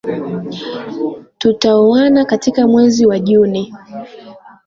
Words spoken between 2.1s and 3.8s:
katika mwezi wa Juni.